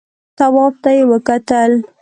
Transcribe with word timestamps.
تواب 0.37 0.73
ته 0.83 0.89
يې 0.95 1.03
وکتل. 1.11 1.71